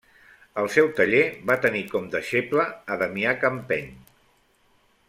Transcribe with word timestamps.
Al 0.61 0.69
seu 0.75 0.89
taller 0.99 1.21
va 1.51 1.57
tenir 1.67 1.83
com 1.93 2.09
deixeble 2.17 2.67
a 2.95 2.99
Damià 3.05 3.39
Campeny. 3.45 3.97